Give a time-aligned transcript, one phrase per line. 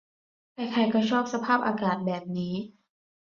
[0.53, 2.53] ใครใครก็ชอบสภาพอากาศแบบนี้